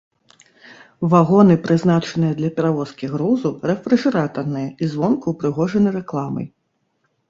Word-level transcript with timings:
Вагоны, 1.11 1.57
прызначаныя 1.65 2.33
для 2.41 2.49
перавозкі 2.57 3.05
грузу, 3.13 3.55
рэфрыжэратарныя 3.73 4.67
і 4.85 4.93
звонку 4.99 5.25
ўпрыгожаны 5.39 5.89
рэкламай. 6.05 6.45